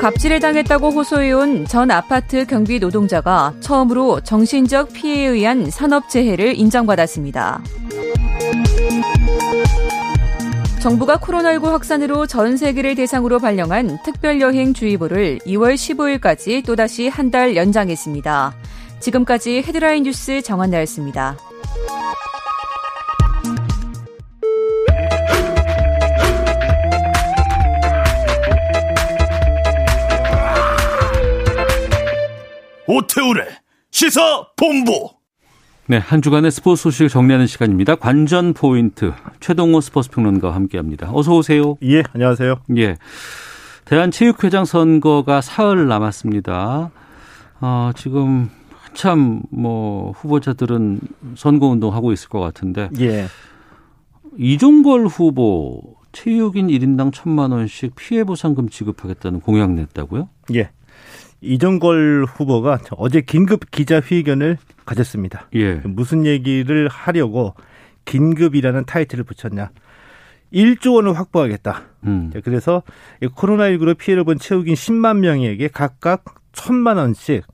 [0.00, 7.60] 갑질을 당했다고 호소해온 전 아파트 경비 노동자가 처음으로 정신적 피해에 의한 산업재해를 인정받았습니다.
[10.80, 18.54] 정부가 코로나19 확산으로 전 세계를 대상으로 발령한 특별여행주의보를 2월 15일까지 또다시 한 달 연장했습니다.
[19.00, 21.36] 지금까지 헤드라인 뉴스 정한나였습니다.
[32.90, 33.44] 오태우래
[33.90, 35.10] 시사 본부.
[35.88, 37.96] 네, 한 주간의 스포츠 소식을 정리하는 시간입니다.
[37.96, 41.10] 관전 포인트 최동호 스포츠 평론가와 함께합니다.
[41.12, 41.76] 어서 오세요.
[41.82, 42.62] 예, 안녕하세요.
[42.78, 42.96] 예,
[43.84, 46.90] 대한체육회장 선거가 사흘 남았습니다.
[47.60, 51.00] 어, 지금 한참 뭐 후보자들은
[51.36, 53.26] 선거 운동하고 있을 것 같은데 예.
[54.38, 60.30] 이종걸 후보 체육인 1인당 천만 원씩 피해 보상금 지급하겠다는 공약 냈다고요?
[60.54, 60.70] 예.
[61.40, 65.48] 이종걸 후보가 어제 긴급 기자회견을 가졌습니다.
[65.54, 65.74] 예.
[65.84, 67.54] 무슨 얘기를 하려고
[68.04, 69.70] 긴급이라는 타이틀을 붙였냐.
[70.52, 71.82] 1조 원을 확보하겠다.
[72.04, 72.32] 음.
[72.42, 72.82] 그래서
[73.22, 77.44] 코로나19로 피해를 본 체육인 10만 명에게 각각 천만 원씩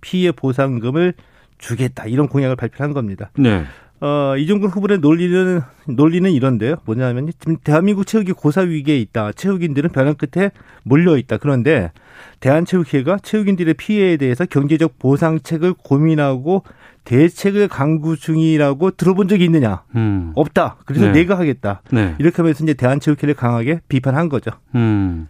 [0.00, 1.14] 피해 보상금을
[1.58, 2.06] 주겠다.
[2.06, 3.30] 이런 공약을 발표한 겁니다.
[3.36, 3.64] 네.
[4.00, 6.76] 어, 이종근 후보의 논리는, 논리는 이런데요.
[6.84, 9.32] 뭐냐면, 지금 대한민국 체육이 고사 위기에 있다.
[9.32, 10.50] 체육인들은 변화 끝에
[10.82, 11.38] 몰려 있다.
[11.38, 11.92] 그런데
[12.40, 16.64] 대한체육회가 체육인들의 피해에 대해서 경제적 보상책을 고민하고
[17.04, 19.82] 대책을 강구 중이라고 들어본 적이 있느냐?
[19.94, 20.32] 음.
[20.34, 20.76] 없다.
[20.86, 21.12] 그래서 네.
[21.12, 21.82] 내가 하겠다.
[21.90, 22.14] 네.
[22.18, 24.50] 이렇게 하면서 이제 대한체육회를 강하게 비판한 거죠.
[24.74, 25.28] 음.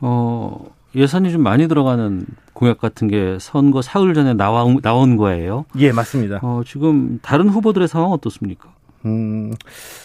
[0.00, 5.66] 어, 예산이 좀 많이 들어가는 공약 같은 게 선거 사흘 전에 나와, 나온 거예요.
[5.78, 6.40] 예, 맞습니다.
[6.42, 8.70] 어, 지금 다른 후보들의 상황 어떻습니까?
[9.04, 9.52] 음,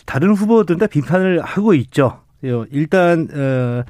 [0.06, 2.20] 다른 후보들은 다 비판을 하고 있죠.
[2.44, 3.84] 어, 일단, 어,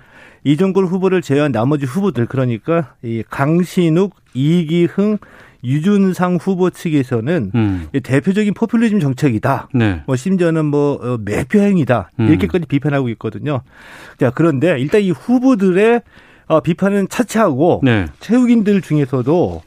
[0.43, 5.17] 이종걸 후보를 제외한 나머지 후보들, 그러니까, 이 강신욱, 이기흥,
[5.63, 7.87] 유준상 후보 측에서는 음.
[8.03, 9.69] 대표적인 포퓰리즘 정책이다.
[9.73, 10.01] 네.
[10.07, 12.27] 뭐 심지어는 뭐 어, 매표 행위다 음.
[12.27, 13.61] 이렇게까지 비판하고 있거든요.
[14.19, 16.01] 자 그런데 일단 이 후보들의 어,
[16.59, 18.07] 비판은 차치하고 네.
[18.19, 19.61] 체육인들 중에서도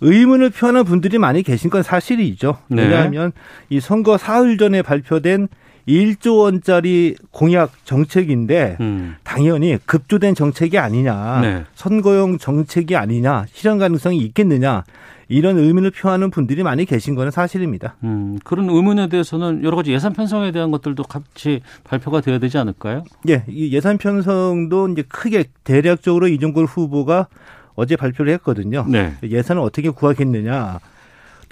[0.00, 2.58] 의문을 표하는 분들이 많이 계신 건 사실이죠.
[2.68, 2.82] 네.
[2.82, 3.32] 왜냐하면
[3.68, 5.48] 이 선거 사흘 전에 발표된
[5.88, 9.16] 1조 원짜리 공약 정책인데 음.
[9.24, 11.64] 당연히 급조된 정책이 아니냐, 네.
[11.74, 14.84] 선거용 정책이 아니냐, 실현 가능성이 있겠느냐
[15.32, 17.96] 이런 의문을 표하는 분들이 많이 계신 거는 사실입니다.
[18.04, 23.04] 음, 그런 의문에 대해서는 여러 가지 예산 편성에 대한 것들도 같이 발표가 돼야 되지 않을까요?
[23.28, 27.28] 예, 이 예산 편성도 이제 크게 대략적으로 이종걸 후보가
[27.74, 28.84] 어제 발표를 했거든요.
[28.86, 29.14] 네.
[29.22, 30.78] 예산을 어떻게 구하겠느냐.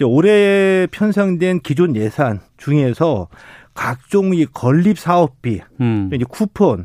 [0.04, 3.28] 올해 편성된 기존 예산 중에서
[3.74, 6.10] 각종 이 건립 사업비, 음.
[6.12, 6.84] 이제 쿠폰,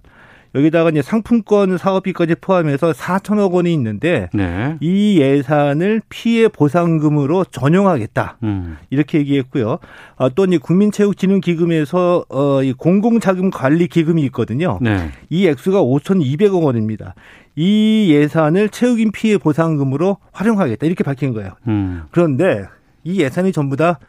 [0.56, 4.78] 여기다가 이제 상품권 사업비까지 포함해서 4천억 원이 있는데 네.
[4.80, 8.38] 이 예산을 피해 보상금으로 전용하겠다.
[8.44, 8.78] 음.
[8.90, 9.80] 이렇게 얘기했고요.
[10.16, 14.80] 아, 또 이제 국민체육진흥기금에서 어, 이 공공자금 관리 기금이 있거든요.
[14.82, 15.12] 네.
[15.30, 17.16] 이 액수가 5,200억 원입니다.
[17.58, 21.52] 이 예산을 체육인 피해 보상금으로 활용하겠다 이렇게 밝힌 거예요.
[21.68, 22.04] 음.
[22.12, 22.64] 그런데
[23.04, 24.00] 이 예산이 전부 다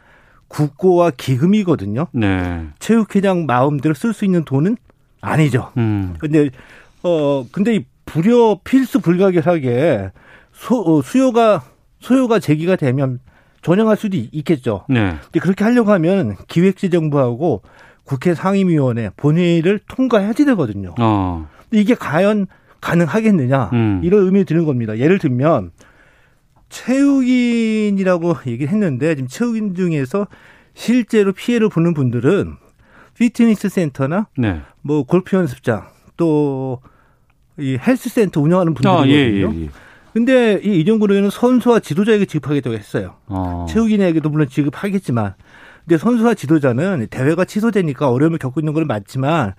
[0.47, 2.07] 국고와 기금이거든요.
[2.13, 2.67] 네.
[2.79, 4.77] 체육회장 마음대로 쓸 수 있는 돈은
[5.21, 5.71] 아니죠.
[5.77, 6.15] 음.
[6.19, 6.49] 근데
[7.03, 10.11] 어 근데 이 불여 필수 불가결하게
[10.53, 11.63] 소, 어, 수요가
[11.99, 13.19] 소요가 제기가 되면
[13.61, 14.85] 전용할 수도 있- 있겠죠.
[14.89, 15.15] 네.
[15.23, 17.63] 근데 그렇게 하려고 하면 기획재정부하고
[18.03, 20.93] 국회 상임위원회 본회의를 통과해야지 되거든요.
[20.99, 21.47] 어.
[21.69, 22.47] 근데 이게 과연
[22.79, 24.01] 가능하겠느냐 음.
[24.03, 24.97] 이런 의미 드는 겁니다.
[24.97, 25.71] 예를 들면
[26.69, 30.27] 체육인이라고 얘기를 했는데 지금 체육인 중에서
[30.73, 32.55] 실제로 피해를 보는 분들은
[33.17, 34.61] 피트니스 센터나 네.
[34.87, 36.79] 뭐 골프 연습장 또
[37.59, 39.59] 이 헬스센터 운영하는 아, 예, 분들이거든요.
[39.59, 39.69] 예, 예.
[40.13, 43.15] 근데 이 이정구로는 선수와 지도자에게 지급하겠다고 했어요.
[43.27, 43.65] 어.
[43.69, 45.33] 체육인에게도 물론 지급하겠지만,
[45.85, 49.53] 근데 선수와 지도자는 대회가 취소되니까 어려움을 겪고 있는 건 맞지만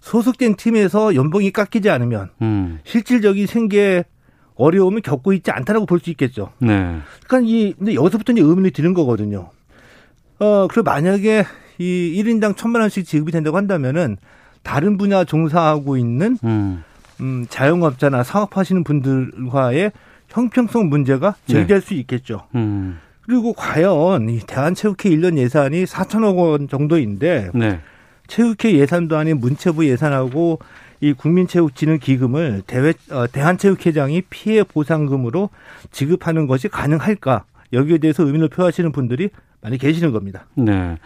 [0.00, 2.80] 소속된 팀에서 연봉이 깎이지 않으면 음.
[2.84, 4.04] 실질적인 생계
[4.56, 6.52] 어려움을 겪고 있지 않다라고 볼 수 있겠죠.
[6.58, 6.98] 네.
[7.26, 9.50] 그러니까 이 근데 여기서부터 이제 의문이 드는 거거든요.
[10.38, 11.44] 어, 그리고 만약에
[11.78, 14.16] 이 1인당 천만 원씩 지급이 된다고 한다면은
[14.64, 16.82] 다른 분야 종사하고 있는 음.
[17.20, 19.92] 음, 자영업자나 사업하시는 분들과의
[20.28, 22.48] 형평성 문제가 제기될 수 있겠죠.
[22.56, 22.98] 음.
[23.20, 27.80] 그리고 과연 이 대한체육회 1년 예산이 4천억 원 정도인데 네.
[28.26, 30.58] 체육회 예산도 아닌 문체부 예산하고
[31.00, 35.50] 이 국민체육진흥기금을 대회 어, 대한체육회장이 피해 보상금으로
[35.90, 37.44] 지급하는 것이 가능할까?
[37.72, 40.46] 여기에 대해서 의문을 표하시는 분들이 많이 계시는 겁니다.
[40.54, 40.98] 네.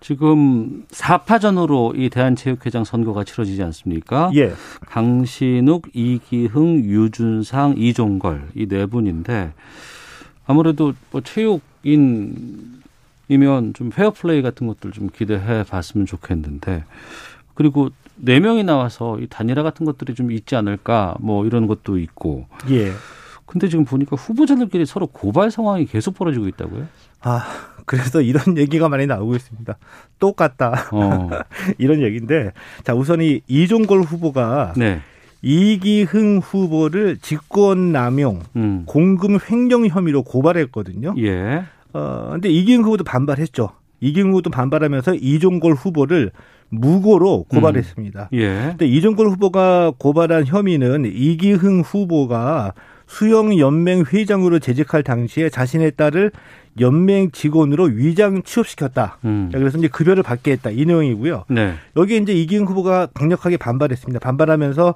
[0.00, 4.30] 지금 4파전으로 이 대한체육회장 선거가 치러지지 않습니까?
[4.34, 4.52] 예.
[4.86, 9.52] 강신욱, 이기흥, 유준상, 이종걸 이 네 분인데
[10.46, 16.84] 아무래도 뭐 체육인이면 좀 페어플레이 같은 것들 좀 기대해 봤으면 좋겠는데
[17.54, 22.46] 그리고 네 명이 나와서 이 단일화 같은 것들이 좀 있지 않을까 뭐 이런 것도 있고
[22.70, 22.92] 예.
[23.48, 26.86] 근데 지금 보니까 후보자들끼리 서로 고발 상황이 계속 벌어지고 있다고요?
[27.22, 27.42] 아,
[27.86, 29.78] 그래서 이런 얘기가 많이 나오고 있습니다.
[30.18, 30.88] 똑같다.
[30.92, 31.30] 어.
[31.78, 32.52] 이런 얘기인데
[32.84, 35.00] 자, 우선 이 이종걸 후보가 네.
[35.40, 38.82] 이기흥 후보를 직권 남용, 음.
[38.86, 41.14] 공금 횡령 혐의로 고발했거든요.
[41.18, 41.62] 예.
[41.94, 43.70] 어, 근데 이기흥 후보도 반발했죠.
[44.00, 46.32] 이기흥 후보도 반발하면서 이종걸 후보를
[46.68, 48.28] 무고로 고발했습니다.
[48.34, 48.48] 예.
[48.70, 52.74] 근데 이종걸 후보가 고발한 혐의는 이기흥 후보가
[53.08, 56.30] 수영 연맹 회장으로 재직할 당시에 자신의 딸을
[56.78, 59.18] 연맹 직원으로 위장 취업시켰다.
[59.24, 59.48] 음.
[59.52, 60.70] 그래서 이제 급여를 받게 했다.
[60.70, 61.46] 이 내용이고요.
[61.48, 61.74] 네.
[61.96, 64.20] 여기에 이제 이기흥 후보가 강력하게 반발했습니다.
[64.20, 64.94] 반발하면서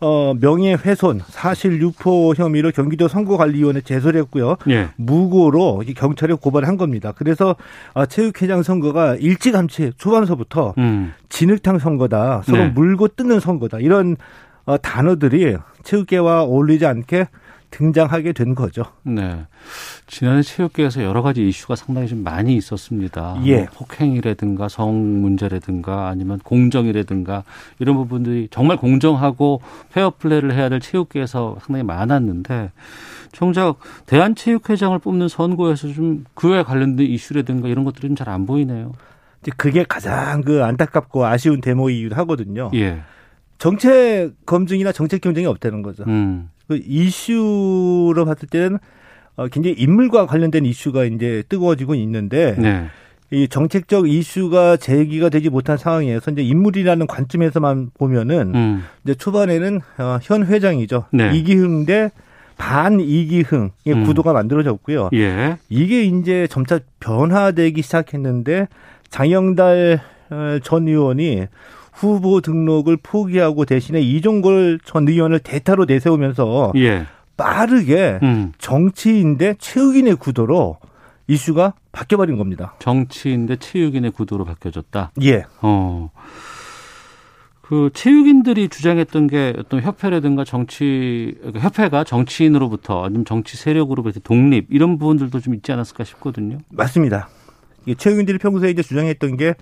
[0.00, 4.56] 어, 명예훼손, 사실 유포 혐의로 경기도 선거관리위원회 제소를 했고요.
[4.68, 4.88] 예.
[4.96, 7.12] 무고로 이 경찰에 고발한 겁니다.
[7.14, 7.54] 그래서
[7.94, 11.12] 아, 체육회장 선거가 일찌감치 초반서부터 음.
[11.28, 12.68] 진흙탕 선거다, 서로 네.
[12.70, 14.16] 물고 뜯는 선거다 이런
[14.64, 17.28] 어, 단어들이 체육계와 어울리지 않게
[17.72, 18.84] 등장하게 된 거죠.
[19.02, 19.44] 네.
[20.06, 23.40] 지난해 체육계에서 여러 가지 이슈가 상당히 좀 많이 있었습니다.
[23.46, 23.56] 예.
[23.56, 27.42] 뭐 폭행이라든가 성 문제라든가 아니면 공정이라든가
[27.80, 29.60] 이런 부분들이 정말 공정하고
[29.92, 32.70] 페어플레이를 해야 될 체육계에서 상당히 많았는데
[33.32, 38.92] 정작 대한체육회장을 뽑는 선거에서 좀 그에 관련된 이슈라든가 이런 것들이 좀 잘 안 보이네요.
[39.42, 42.70] 이제 그게 가장 그 안타깝고 아쉬운 대목이기도 하거든요.
[42.74, 43.00] 예.
[43.62, 46.02] 정책 검증이나 정책 경쟁이 없다는 거죠.
[46.08, 46.50] 음.
[46.66, 48.80] 그 이슈로 봤을 때는
[49.36, 52.86] 어, 굉장히 인물과 관련된 이슈가 이제 뜨거워지고 있는데 네.
[53.30, 58.82] 이 정책적 이슈가 제기가 되지 못한 상황에서 이제 인물이라는 관점에서만 보면은 음.
[59.04, 61.30] 이제 초반에는 어, 현 회장이죠 네.
[61.32, 62.10] 이기흥 대
[62.58, 64.04] 반 이기흥의 음.
[64.04, 65.10] 구도가 만들어졌고요.
[65.14, 65.56] 예.
[65.68, 68.66] 이게 이제 점차 변화되기 시작했는데
[69.08, 71.46] 장영달 어, 전 의원이
[71.92, 77.06] 후보 등록을 포기하고 대신에 이종걸 전 의원을 대타로 내세우면서 예.
[77.36, 78.52] 빠르게 음.
[78.58, 80.78] 정치인대 체육인의 구도로
[81.28, 82.74] 이슈가 바뀌어버린 겁니다.
[82.78, 85.12] 정치인대 체육인의 구도로 바뀌어졌다.
[85.22, 85.44] 예.
[85.60, 86.10] 어.
[87.60, 94.98] 그 체육인들이 주장했던 게 어떤 협회라든가 정치 그러니까 협회가 정치인으로부터 아니면 정치 세력으로부터 독립 이런
[94.98, 96.58] 부분들도 좀 있지 않았을까 싶거든요.
[96.70, 97.28] 맞습니다.
[97.96, 99.54] 체육인들이 평소에 이제 주장했던 게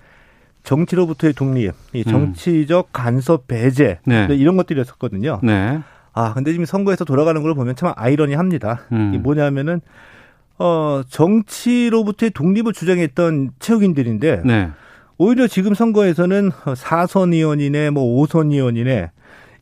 [0.63, 4.27] 정치로부터의 독립, 이 정치적 간섭 배제 네.
[4.31, 5.39] 이런 것들이었었거든요.
[5.43, 5.79] 네.
[6.13, 8.81] 아 근데 지금 선거에서 돌아가는 걸 보면 참 아이러니합니다.
[8.91, 9.11] 음.
[9.13, 9.81] 이게 뭐냐면은
[10.59, 14.69] 어 정치로부터의 독립을 주장했던 체육인들인데 네.
[15.17, 19.11] 오히려 지금 선거에서는 사선 의원이네 뭐 오선 의원이네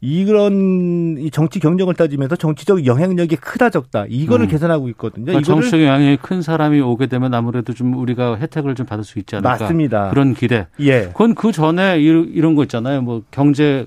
[0.01, 4.49] 이런 이 정치 경쟁을 따지면서 정치적 영향력이 크다 적다 이거를 음.
[4.49, 5.25] 계산하고 있거든요.
[5.25, 9.35] 그러니까 정치적 영향이 큰 사람이 오게 되면 아무래도 좀 우리가 혜택을 좀 받을 수 있지
[9.35, 9.49] 않을까.
[9.59, 10.09] 맞습니다.
[10.09, 10.67] 그런 기대.
[10.79, 11.07] 예.
[11.09, 13.01] 그건 그 전에 이- 이런 거 있잖아요.
[13.01, 13.85] 뭐 경제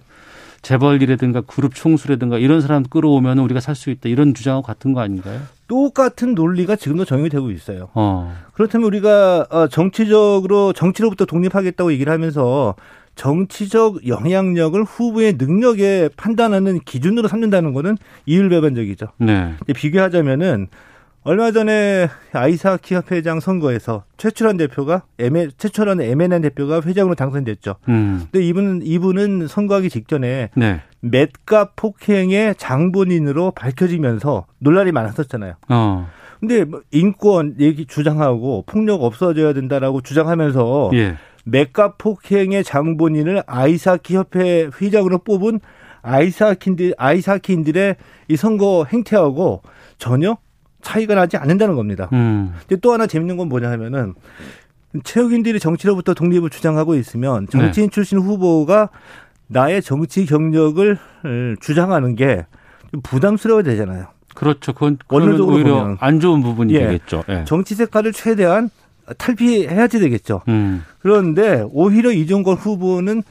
[0.61, 4.09] 재벌이라든가 그룹 총수라든가 이런 사람 끌어오면 우리가 살 수 있다.
[4.09, 5.40] 이런 주장하고 같은 거 아닌가요?
[5.66, 7.88] 똑같은 논리가 지금도 적용이 되고 있어요.
[7.94, 8.33] 어.
[8.53, 12.75] 그렇다면 우리가 어, 정치적으로 정치로부터 독립하겠다고 얘기를 하면서
[13.14, 17.96] 정치적 영향력을 후보의 능력에 판단하는 기준으로 삼는다는 거는
[18.27, 19.07] 이율배반적이죠.
[19.18, 19.55] 네.
[19.75, 20.68] 비교하자면은
[21.25, 27.77] 얼마 전에 아이사키 협회장 선거에서 최철환 대표가 M 최철환 M&N 대표가 회장으로 당선됐죠.
[27.88, 28.27] 음.
[28.33, 30.81] 근데 이분은 이분은 선거하기 직전에 네.
[31.01, 35.55] 맷값 폭행의 장본인으로 밝혀지면서 논란이 많았었잖아요.
[35.68, 36.09] 어.
[36.40, 41.16] 근데 뭐 인권 얘기 주장하고 폭력 없어져야 된다라고 주장하면서 예.
[41.44, 45.61] 맥값 폭행의 장본인을 아이사키 협회 회장으로 뽑은
[46.02, 47.96] 아이사키인들 아이사키인들의
[48.28, 49.62] 이 선거 행태하고
[49.98, 50.37] 전혀
[50.81, 52.09] 차이가 나지 않는다는 겁니다.
[52.12, 52.55] 음.
[52.61, 54.14] 근데 또 하나 재밌는 건 뭐냐 하면은
[55.05, 58.90] 체육인들이 정치로부터 독립을 주장하고 있으면 정치인 출신 후보가
[59.46, 64.07] 나의 정치 경력을 어, 주장하는 게좀 부담스러워야 되잖아요.
[64.35, 64.72] 그렇죠.
[64.72, 65.96] 그건 원론적으로 오히려 보면.
[66.00, 66.81] 안 좋은 부분이 예.
[66.87, 67.22] 되겠죠.
[67.28, 67.44] 예.
[67.46, 68.70] 정치 색깔을 최대한
[69.14, 70.42] 탈피해야 지 되겠죠.
[70.48, 70.83] 음.
[70.98, 73.22] 그런데 오히려 이종걸 후보는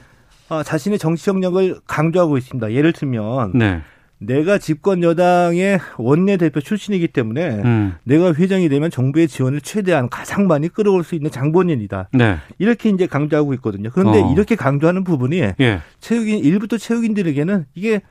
[0.48, 2.72] 아, 자신의 정치 경력을 강조하고 있습니다.
[2.72, 3.80] 예를 들면 네.
[4.18, 7.94] 내가 집권 여당의 원내대표 출신이기 때문에 음.
[8.04, 12.10] 내가 회장이 되면 정부의 지원을 최대한 가장 많이 끌어올 수 있는 장본인이다.
[12.12, 12.36] 네.
[12.58, 13.90] 이렇게 이제 강조하고 있거든요.
[13.92, 14.32] 그런데 어.
[14.32, 15.80] 이렇게 강조하는 부분이 예.
[16.00, 18.02] 체육인 일부터 체육인들에게는 이게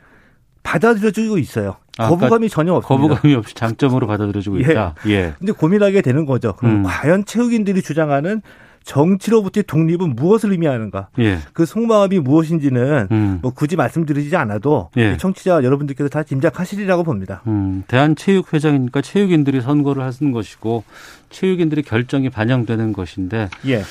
[0.64, 1.78] 받아들여지고 있어요.
[1.98, 3.08] 아, 거부감이 전혀 없습니다.
[3.08, 4.72] 거부감이 없이 장점으로 받아들여지고 예.
[4.72, 4.96] 있다.
[5.08, 5.34] 예.
[5.38, 6.54] 근데 고민하게 되는 거죠.
[6.56, 6.84] 그럼 음.
[6.84, 8.42] 과연 체육인들이 주장하는
[8.84, 11.10] 정치로부터의 독립은 무엇을 의미하는가?
[11.20, 11.40] 예.
[11.54, 13.40] 그 속마음이 무엇인지는 음.
[13.42, 15.18] 뭐 굳이 말씀드리지 않아도 예.
[15.18, 17.42] 청취자 여러분들께서 다 짐작하시리라고 봅니다.
[17.48, 20.84] 음, 대한체육회장이니까 체육인들이 선거를 하는 것이고
[21.30, 23.84] 체육인들의 결정이 반영되는 것인데 예.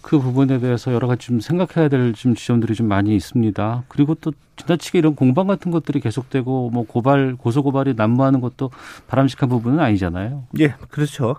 [0.00, 3.84] 그 부분에 대해서 여러 가지 좀 생각해야 될 좀 지점들이 좀 많이 있습니다.
[3.88, 8.70] 그리고 또 지나치게 이런 공방 같은 것들이 계속되고 뭐 고발 고소 고발이 난무하는 것도
[9.06, 10.44] 바람직한 부분은 아니잖아요.
[10.60, 11.36] 예, 그렇죠.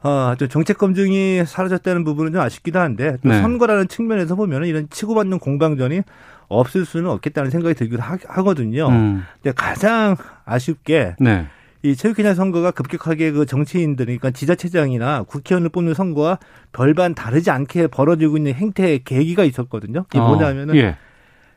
[0.00, 3.40] 아, 좀 정책 검증이 사라졌다는 부분은 좀 아쉽기도 한데 또 네.
[3.40, 6.02] 선거라는 측면에서 보면 은 이런 치고받는 공방전이
[6.48, 8.88] 없을 수는 없겠다는 생각이 들기도 하, 하거든요.
[8.88, 11.46] 음, 근데 가장 아쉽게 네.
[11.82, 16.38] 이 체육회장 선거가 급격하게 그 정치인들, 그러니까 지자체장이나 국회의원을 뽑는 선거와
[16.72, 20.04] 별반 다르지 않게 벌어지고 있는 행태의 계기가 있었거든요.
[20.10, 20.96] 이게 어, 뭐냐면은 예.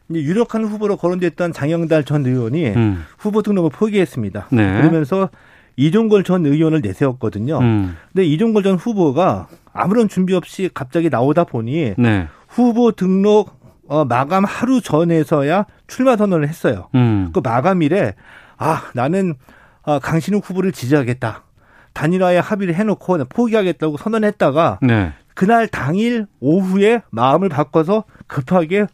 [0.09, 4.47] 이제 유력한 후보로 거론됐던 장영달 전 의원이 음, 후보 등록을 포기했습니다.
[4.51, 4.81] 네.
[4.81, 5.29] 그러면서
[5.75, 7.59] 이종걸 전 의원을 내세웠거든요.
[7.59, 12.27] 음, 근데 이종걸 전 후보가 아무런 준비 없이 갑자기 나오다 보니 네.
[12.47, 16.87] 후보 등록 어, 마감 하루 전에서야 출마 선언을 했어요.
[16.95, 18.15] 음, 그 마감일에
[18.57, 19.35] 아 나는
[19.83, 21.43] 아, 강신욱 후보를 지지하겠다.
[21.93, 25.13] 단일화에 합의를 해놓고 포기하겠다고 선언했다가 네.
[25.33, 28.85] 그날 당일 오후에 마음을 바꿔서 급하게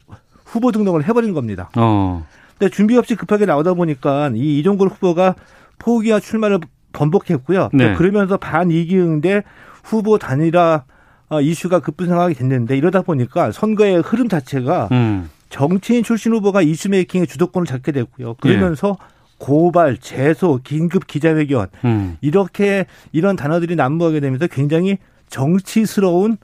[0.46, 1.70] 후보 등록을 해버린 겁니다.
[1.76, 2.26] 어,
[2.58, 5.36] 근데 준비 없이 급하게 나오다 보니까 이 이종걸 후보가
[5.80, 6.60] 포기와 출마를
[6.94, 7.70] 번복했고요.
[7.74, 7.94] 네.
[7.96, 9.44] 그러면서 반이기응대
[9.84, 10.84] 후보 단일화
[11.30, 17.28] 어, 이슈가 급부상하게 됐는데 이러다 보니까 선거의 흐름 자체가 음, 정치인 출신 후보가 이슈 메이킹의
[17.28, 18.36] 주도권을 잡게 됐고요.
[18.36, 18.98] 그러면서
[19.38, 22.18] 고발, 제소, 긴급 기자회견 음.
[22.22, 24.98] 이렇게 이런 단어들이 난무하게 되면서 굉장히
[25.30, 26.38] 정치스러운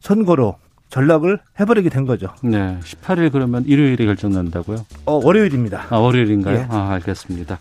[0.00, 0.56] 선거로
[0.90, 2.34] 전락을 해버리게 된 거죠.
[2.42, 2.78] 네.
[2.82, 4.84] 18일 그러면 일요일에 결정난다고요?
[5.06, 5.86] 어, 월요일입니다.
[5.88, 6.58] 아, 월요일인가요?
[6.58, 6.66] 예.
[6.68, 7.58] 아, 알겠습니다.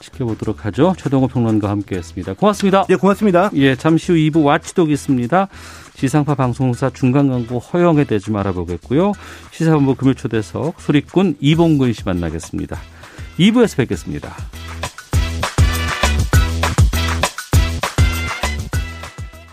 [0.00, 0.94] 지켜보도록 하죠.
[0.98, 2.34] 최동호 평론가와 함께 했습니다.
[2.34, 2.84] 고맙습니다.
[2.88, 3.50] 네, 고맙습니다.
[3.54, 5.48] 예, 잠시 후 2부 와치독 있습니다.
[5.94, 9.12] 지상파 방송사 중간 광고 허용에 대해 좀 알아보겠고요.
[9.52, 12.76] 시사본부 금요초대석 수리꾼 이봉근 씨 만나겠습니다.
[13.38, 14.34] 2부에서 뵙겠습니다.